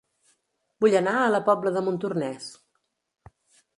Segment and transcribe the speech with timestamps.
[0.85, 2.49] Vull anar a La Pobla de Montornès